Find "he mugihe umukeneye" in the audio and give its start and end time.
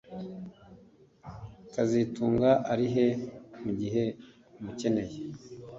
2.93-5.17